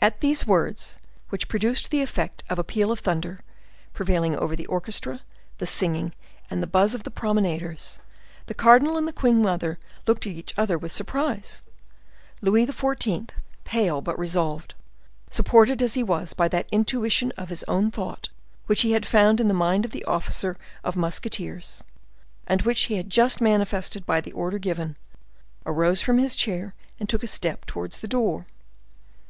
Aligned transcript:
At 0.00 0.20
these 0.20 0.46
words, 0.46 0.98
which 1.30 1.48
produced 1.48 1.88
the 1.90 2.02
effect 2.02 2.44
of 2.50 2.58
a 2.58 2.62
peal 2.62 2.92
of 2.92 2.98
thunder, 3.00 3.40
prevailing 3.94 4.36
over 4.36 4.54
the 4.54 4.66
orchestra, 4.66 5.22
the 5.56 5.66
singing 5.66 6.12
and 6.50 6.62
the 6.62 6.66
buzz 6.66 6.94
of 6.94 7.04
the 7.04 7.10
promenaders, 7.10 7.98
the 8.48 8.52
cardinal 8.52 8.98
and 8.98 9.08
the 9.08 9.14
queen 9.14 9.40
mother 9.40 9.78
looked 10.06 10.26
at 10.26 10.34
each 10.34 10.52
other 10.58 10.76
with 10.76 10.92
surprise. 10.92 11.62
Louis 12.42 12.66
XIV., 12.66 13.30
pale, 13.64 14.02
but 14.02 14.18
resolved, 14.18 14.74
supported 15.30 15.80
as 15.80 15.94
he 15.94 16.02
was 16.02 16.34
by 16.34 16.48
that 16.48 16.68
intuition 16.70 17.32
of 17.38 17.48
his 17.48 17.64
own 17.66 17.90
thought 17.90 18.28
which 18.66 18.82
he 18.82 18.92
had 18.92 19.06
found 19.06 19.40
in 19.40 19.48
the 19.48 19.54
mind 19.54 19.86
of 19.86 19.90
the 19.90 20.04
officer 20.04 20.58
of 20.84 20.96
musketeers, 20.96 21.82
and 22.46 22.60
which 22.60 22.82
he 22.92 22.96
had 22.96 23.08
just 23.08 23.40
manifested 23.40 24.04
by 24.04 24.20
the 24.20 24.32
order 24.32 24.58
given, 24.58 24.98
arose 25.64 26.02
from 26.02 26.18
his 26.18 26.36
chair, 26.36 26.74
and 27.00 27.08
took 27.08 27.22
a 27.22 27.26
step 27.26 27.64
towards 27.64 27.96
the 28.00 28.06
door. 28.08 28.44